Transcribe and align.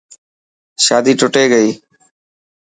شادي 0.85 1.13
ٽٽي 1.19 1.45
گئي. 1.53 1.69